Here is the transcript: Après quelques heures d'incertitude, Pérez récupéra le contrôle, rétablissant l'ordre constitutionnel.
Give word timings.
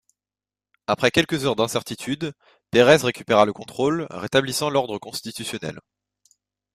Après 0.87 1.11
quelques 1.11 1.45
heures 1.45 1.55
d'incertitude, 1.55 2.33
Pérez 2.71 2.95
récupéra 2.95 3.45
le 3.45 3.53
contrôle, 3.53 4.07
rétablissant 4.09 4.71
l'ordre 4.71 4.97
constitutionnel. 4.97 5.77